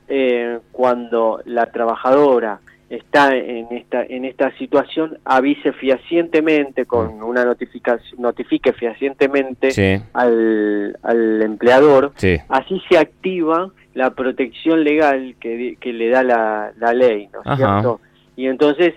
eh, 0.07 0.59
cuando 0.71 1.41
la 1.45 1.67
trabajadora 1.71 2.59
está 2.89 3.35
en 3.35 3.67
esta 3.71 4.03
en 4.03 4.25
esta 4.25 4.51
situación 4.57 5.17
avise 5.25 5.71
fehacientemente 5.73 6.85
con 6.85 7.23
una 7.23 7.43
notificación 7.43 8.21
notifique 8.21 8.73
fehacientemente. 8.73 9.71
Sí, 9.71 9.97
al, 10.13 10.95
al 11.01 11.41
empleador 11.41 12.11
sí. 12.15 12.37
así 12.49 12.81
se 12.89 12.97
activa 12.97 13.71
la 13.95 14.11
protección 14.11 14.83
legal 14.83 15.35
que, 15.39 15.77
que 15.79 15.91
le 15.93 16.09
da 16.09 16.21
la, 16.21 16.71
la 16.77 16.93
ley 16.93 17.27
¿no 17.33 17.39
es 17.51 17.57
cierto? 17.57 17.99
y 18.35 18.45
entonces 18.47 18.93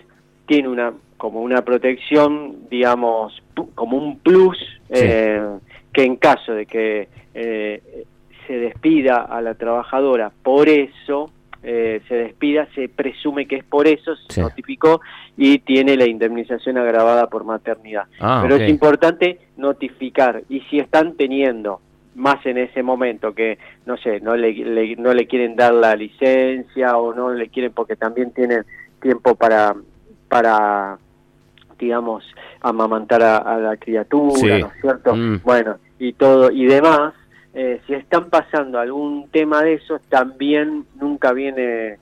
tiene 0.47 0.69
una 0.69 0.93
como 1.17 1.41
una 1.41 1.63
protección 1.63 2.69
digamos 2.71 3.43
como 3.75 3.97
un 3.97 4.19
plus 4.19 4.59
Sí. 4.91 4.95
eh, 5.05 5.43
que 5.93 6.03
en 6.05 6.17
caso 6.17 6.53
de 6.55 6.65
que 6.67 7.09
eh, 7.35 8.05
se 8.47 8.53
despida 8.59 9.17
a 9.23 9.41
la 9.43 9.55
trabajadora 9.55 10.33
por 10.43 10.69
eso 10.69 11.31
eh, 11.63 12.01
se 12.09 12.15
despida 12.15 12.67
se 12.75 12.89
presume 12.89 13.47
que 13.47 13.57
es 13.57 13.65
por 13.65 13.87
eso 13.87 14.17
se 14.17 14.33
Sí. 14.35 14.41
notificó 14.41 15.01
y 15.37 15.59
tiene 15.59 15.97
la 15.97 16.07
indemnización 16.07 16.79
agravada 16.79 17.27
por 17.29 17.45
maternidad 17.45 18.05
Ah, 18.21 18.41
pero 18.43 18.57
es 18.57 18.69
importante 18.71 19.39
notificar 19.57 20.43
y 20.49 20.61
si 20.71 20.79
están 20.79 21.15
teniendo 21.17 21.81
más 22.19 22.45
en 22.47 22.59
ese 22.59 22.83
momento 22.83 23.33
que 23.35 23.59
no 23.87 23.97
sé 23.97 24.21
no 24.21 24.37
le, 24.37 24.53
le- 24.53 24.97
no 24.97 25.15
le 25.15 25.27
quieren 25.27 25.55
dar 25.57 25.73
la 25.73 25.95
licencia 25.97 26.97
o 26.99 27.15
no 27.15 27.33
le 27.33 27.49
quieren 27.49 27.73
porque 27.73 27.97
también 27.97 28.33
tienen 28.33 28.65
tiempo 29.01 29.35
para 29.37 29.75
para 30.29 30.99
digamos 31.79 32.25
amamantar 32.61 33.23
a, 33.23 33.37
a 33.39 33.59
la 33.59 33.77
criatura 33.77 34.35
Sí. 34.37 34.47
no 34.49 34.67
es 34.67 34.81
cierto 34.81 35.15
Mm. 35.15 35.41
bueno 35.45 35.77
y 35.99 36.13
todo 36.13 36.51
y 36.51 36.67
demás 36.67 37.15
eh, 37.55 37.81
si 37.87 37.95
están 37.95 38.29
pasando 38.31 38.79
algún 38.79 39.29
tema 39.31 39.63
de 39.63 39.75
esos 39.75 40.03
también 40.09 40.85
nunca 41.01 41.33
viene 41.33 41.99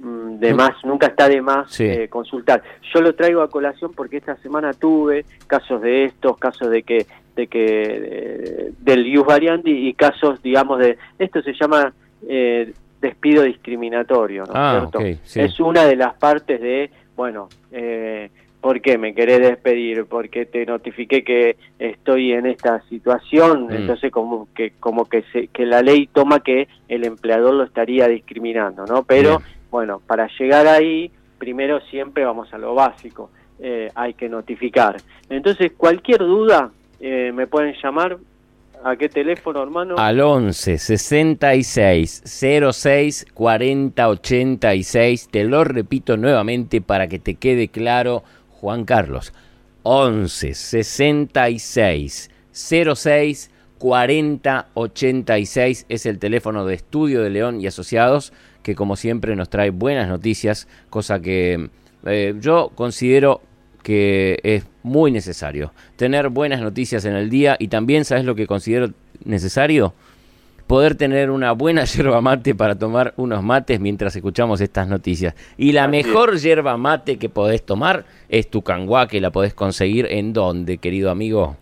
de 0.00 0.52
Mm. 0.52 0.56
más 0.56 0.84
nunca 0.84 1.08
está 1.08 1.28
de 1.28 1.40
más 1.42 1.72
Sí. 1.72 1.84
eh, 1.84 2.08
consultar 2.08 2.62
yo 2.94 3.00
lo 3.00 3.14
traigo 3.14 3.42
a 3.42 3.50
colación 3.50 3.92
porque 3.94 4.18
esta 4.18 4.36
semana 4.36 4.72
tuve 4.72 5.24
casos 5.46 5.82
de 5.82 6.04
estos 6.04 6.38
casos 6.38 6.70
de 6.70 6.82
que 6.84 7.06
de 7.34 7.46
que 7.48 7.64
eh, 7.66 8.72
del 8.78 9.06
ius 9.06 9.26
variandi 9.26 9.88
y 9.88 9.94
casos 9.94 10.40
digamos 10.42 10.78
de 10.78 10.96
esto 11.18 11.42
se 11.42 11.52
llama 11.54 11.92
eh, 12.28 12.72
despido 13.00 13.42
discriminatorio 13.42 14.44
¿no 14.44 14.52
es 14.52 14.56
Ah, 14.56 14.88
cierto? 14.90 15.18
sí. 15.24 15.40
es 15.40 15.58
una 15.60 15.84
de 15.84 15.96
las 15.96 16.14
partes 16.14 16.60
de 16.60 16.90
bueno 17.16 17.48
eh, 17.72 18.30
¿Por 18.60 18.80
qué 18.80 18.98
me 18.98 19.14
querés 19.14 19.38
despedir? 19.38 20.06
Porque 20.06 20.44
te 20.44 20.66
notifiqué 20.66 21.22
que 21.22 21.56
estoy 21.78 22.32
en 22.32 22.44
esta 22.44 22.82
situación, 22.88 23.66
Mm. 23.68 23.72
entonces 23.72 24.10
como 24.10 24.48
que 24.52 24.72
como 24.80 25.04
que 25.08 25.22
se, 25.32 25.46
que 25.46 25.64
la 25.64 25.80
ley 25.80 26.08
toma 26.12 26.40
que 26.40 26.66
el 26.88 27.04
empleador 27.06 27.54
lo 27.54 27.62
estaría 27.62 28.08
discriminando, 28.08 28.84
¿no? 28.84 29.04
Pero 29.04 29.38
Bien. 29.38 29.42
Bueno, 29.70 30.00
para 30.06 30.28
llegar 30.38 30.66
ahí, 30.66 31.10
primero 31.38 31.80
siempre 31.82 32.24
vamos 32.24 32.52
a 32.52 32.58
lo 32.58 32.74
básico, 32.74 33.30
eh, 33.58 33.90
hay 33.94 34.14
que 34.14 34.28
notificar. 34.28 34.96
Entonces 35.28 35.72
cualquier 35.76 36.18
duda 36.18 36.70
eh, 37.00 37.32
me 37.34 37.46
pueden 37.46 37.74
llamar. 37.82 38.18
¿A 38.84 38.94
qué 38.94 39.08
teléfono, 39.08 39.60
hermano? 39.60 39.96
Al 39.98 40.20
11 40.20 40.78
66 40.78 42.22
06 42.24 43.26
40 43.34 44.08
86. 44.08 45.28
Te 45.32 45.44
lo 45.44 45.64
repito 45.64 46.16
nuevamente 46.16 46.80
para 46.80 47.08
que 47.08 47.18
te 47.18 47.34
quede 47.34 47.68
claro, 47.68 48.22
Juan 48.60 48.84
Carlos. 48.84 49.32
11 49.82 50.54
66 50.54 52.30
06 52.52 53.50
40 53.78 54.66
86 54.74 55.86
es 55.88 56.06
el 56.06 56.18
teléfono 56.18 56.64
de 56.64 56.74
estudio 56.74 57.22
de 57.22 57.30
León 57.30 57.60
y 57.60 57.66
Asociados 57.66 58.32
que 58.62 58.74
como 58.74 58.96
siempre 58.96 59.36
nos 59.36 59.48
trae 59.48 59.70
buenas 59.70 60.08
noticias, 60.08 60.68
cosa 60.90 61.20
que 61.20 61.70
eh, 62.06 62.34
yo 62.40 62.70
considero 62.74 63.40
que 63.82 64.38
es 64.42 64.66
muy 64.82 65.10
necesario 65.10 65.72
tener 65.96 66.28
buenas 66.28 66.60
noticias 66.60 67.04
en 67.04 67.14
el 67.14 67.30
día 67.30 67.56
y 67.58 67.68
también, 67.68 68.04
¿sabes 68.04 68.24
lo 68.24 68.34
que 68.34 68.46
considero 68.46 68.90
necesario? 69.24 69.94
Poder 70.66 70.94
tener 70.94 71.30
una 71.30 71.52
buena 71.52 71.84
yerba 71.96 72.20
mate 72.20 72.54
para 72.54 72.74
tomar 72.74 73.14
unos 73.16 73.42
mates 73.42 73.80
mientras 73.80 74.14
escuchamos 74.14 74.60
estas 74.60 74.88
noticias. 74.88 75.34
Y 75.56 75.72
la 75.72 75.88
mejor 75.88 76.36
yerba 76.36 76.76
mate 76.76 77.16
que 77.16 77.30
podés 77.30 77.64
tomar 77.64 78.04
es 78.28 78.50
tu 78.50 78.62
canguá, 78.62 79.08
que 79.08 79.20
la 79.20 79.30
podés 79.30 79.54
conseguir 79.54 80.06
en 80.10 80.34
dónde, 80.34 80.78
querido 80.78 81.10
amigo. 81.10 81.56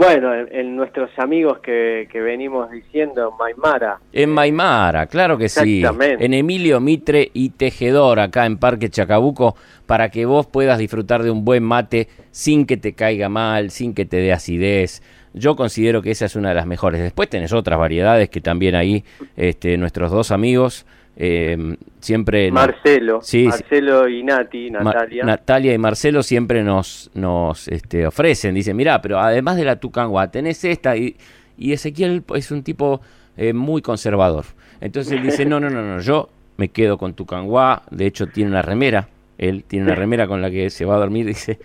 Bueno, 0.00 0.34
en, 0.34 0.48
en 0.50 0.76
nuestros 0.76 1.10
amigos 1.18 1.58
que, 1.58 2.08
que 2.10 2.22
venimos 2.22 2.70
diciendo, 2.70 3.34
Maimara. 3.38 4.00
En 4.14 4.30
Maimara, 4.30 5.06
claro 5.06 5.36
que 5.36 5.50
sí. 5.50 5.80
Exactamente. 5.80 6.24
En 6.24 6.32
Emilio 6.32 6.80
Mitre 6.80 7.30
y 7.34 7.50
Tejedor, 7.50 8.18
acá 8.18 8.46
en 8.46 8.56
Parque 8.56 8.88
Chacabuco, 8.88 9.56
para 9.84 10.08
que 10.08 10.24
vos 10.24 10.46
puedas 10.46 10.78
disfrutar 10.78 11.22
de 11.22 11.30
un 11.30 11.44
buen 11.44 11.62
mate 11.62 12.08
sin 12.30 12.64
que 12.64 12.78
te 12.78 12.94
caiga 12.94 13.28
mal, 13.28 13.68
sin 13.70 13.92
que 13.92 14.06
te 14.06 14.16
dé 14.16 14.32
acidez. 14.32 15.02
Yo 15.34 15.54
considero 15.54 16.00
que 16.00 16.12
esa 16.12 16.24
es 16.24 16.34
una 16.34 16.48
de 16.48 16.54
las 16.54 16.66
mejores. 16.66 17.02
Después 17.02 17.28
tenés 17.28 17.52
otras 17.52 17.78
variedades 17.78 18.30
que 18.30 18.40
también 18.40 18.76
ahí 18.76 19.04
este, 19.36 19.76
nuestros 19.76 20.10
dos 20.10 20.30
amigos 20.30 20.86
eh, 21.22 21.76
siempre... 22.00 22.50
Marcelo, 22.50 23.20
sí. 23.22 23.44
Marcelo 23.44 24.08
y 24.08 24.22
Nati, 24.22 24.70
Ma- 24.70 24.84
Natalia. 24.84 25.24
Natalia 25.24 25.74
y 25.74 25.78
Marcelo 25.78 26.22
siempre 26.22 26.62
nos, 26.64 27.10
nos 27.12 27.68
este, 27.68 28.06
ofrecen, 28.06 28.54
dicen, 28.54 28.74
mirá, 28.74 29.02
pero 29.02 29.18
además 29.18 29.56
de 29.56 29.64
la 29.66 29.76
Tucangua, 29.76 30.30
tenés 30.30 30.64
esta, 30.64 30.96
y, 30.96 31.16
y 31.58 31.72
Ezequiel 31.72 32.24
es 32.34 32.50
un 32.50 32.62
tipo 32.62 33.02
eh, 33.36 33.52
muy 33.52 33.82
conservador. 33.82 34.46
Entonces 34.80 35.12
él 35.12 35.22
dice, 35.22 35.44
no, 35.44 35.60
no, 35.60 35.68
no, 35.68 35.82
no, 35.82 36.00
yo 36.00 36.30
me 36.56 36.68
quedo 36.70 36.96
con 36.96 37.12
Tucanguá. 37.12 37.82
De 37.90 38.06
hecho, 38.06 38.26
tiene 38.26 38.50
una 38.50 38.62
remera. 38.62 39.08
Él 39.40 39.64
tiene 39.64 39.86
una 39.86 39.94
remera 39.94 40.28
con 40.28 40.42
la 40.42 40.50
que 40.50 40.68
se 40.68 40.84
va 40.84 40.96
a 40.96 40.98
dormir. 40.98 41.24
Dice, 41.24 41.58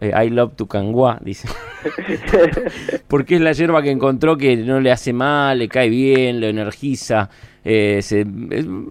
eh, 0.00 0.12
I 0.24 0.30
love 0.30 0.54
Tucanguá. 0.54 1.18
Dice. 1.20 1.48
Porque 3.08 3.34
es 3.34 3.40
la 3.40 3.50
hierba 3.50 3.82
que 3.82 3.90
encontró 3.90 4.36
que 4.36 4.56
no 4.56 4.78
le 4.78 4.92
hace 4.92 5.12
mal, 5.12 5.58
le 5.58 5.68
cae 5.68 5.88
bien, 5.88 6.40
lo 6.40 6.46
energiza. 6.46 7.28
Eh, 7.64 8.00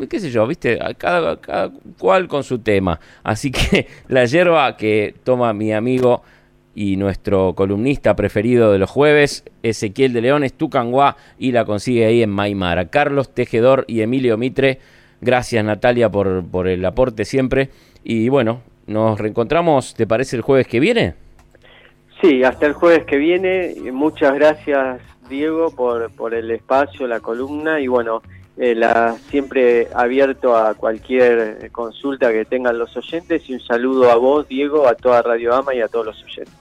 qué 0.10 0.20
sé 0.20 0.30
yo, 0.30 0.46
viste, 0.46 0.78
cada, 0.98 1.40
cada 1.40 1.72
cual 1.98 2.28
con 2.28 2.44
su 2.44 2.60
tema. 2.60 3.00
Así 3.24 3.50
que 3.50 3.88
la 4.10 4.26
hierba 4.26 4.76
que 4.76 5.16
toma 5.24 5.54
mi 5.54 5.72
amigo 5.72 6.22
y 6.76 6.98
nuestro 6.98 7.56
columnista 7.56 8.14
preferido 8.18 8.74
de 8.74 8.78
los 8.78 8.90
jueves, 8.90 9.46
Ezequiel 9.64 10.12
de 10.12 10.22
León, 10.22 10.44
es 10.44 10.54
Tucanguá 10.54 11.16
y 11.40 11.54
la 11.54 11.64
consigue 11.64 12.06
ahí 12.06 12.22
en 12.22 12.30
Maimara. 12.30 12.90
Carlos 12.90 13.34
Tejedor 13.34 13.86
y 13.88 14.02
Emilio 14.02 14.38
Mitre, 14.38 14.80
gracias 15.22 15.64
Natalia 15.64 16.12
por, 16.12 16.46
por 16.46 16.68
el 16.68 16.84
aporte 16.84 17.24
siempre. 17.24 17.70
Y 18.10 18.30
bueno, 18.30 18.62
nos 18.86 19.20
reencontramos, 19.20 19.94
¿te 19.94 20.08
parece 20.08 20.38
el 20.38 20.42
jueves 20.42 20.66
que 20.66 20.80
viene? 20.80 21.16
Sí, 22.22 22.42
hasta 22.42 22.66
el 22.66 22.72
jueves 22.72 23.04
que 23.04 23.18
viene. 23.18 23.76
Muchas 23.92 24.34
gracias, 24.34 25.02
Diego, 25.28 25.72
por, 25.72 26.10
por 26.12 26.34
el 26.34 26.50
espacio, 26.52 27.06
la 27.06 27.20
columna 27.20 27.82
y 27.82 27.88
bueno, 27.88 28.22
eh, 28.56 28.76
la, 28.76 29.18
siempre 29.30 29.90
abierto 29.94 30.56
a 30.56 30.74
cualquier 30.76 31.70
consulta 31.74 32.32
que 32.32 32.46
tengan 32.46 32.80
los 32.80 32.96
oyentes 32.96 33.42
y 33.50 33.56
un 33.56 33.60
saludo 33.60 34.10
a 34.10 34.16
vos, 34.16 34.48
Diego, 34.48 34.88
a 34.88 34.96
toda 34.96 35.22
Radio 35.22 35.54
Ama 35.54 35.76
y 35.76 35.82
a 35.82 35.90
todos 35.90 36.06
los 36.06 36.24
oyentes. 36.24 36.56